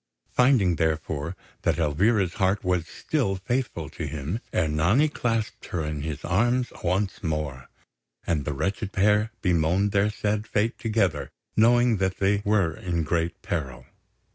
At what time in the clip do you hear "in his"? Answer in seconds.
5.85-6.25